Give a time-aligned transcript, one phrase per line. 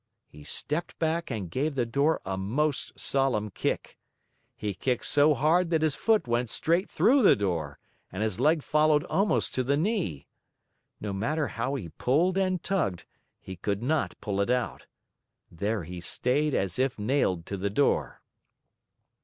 [0.25, 3.99] He stepped back and gave the door a most solemn kick.
[4.55, 7.77] He kicked so hard that his foot went straight through the door
[8.11, 10.25] and his leg followed almost to the knee.
[10.99, 13.05] No matter how he pulled and tugged,
[13.39, 14.87] he could not pull it out.
[15.51, 18.23] There he stayed as if nailed to the door.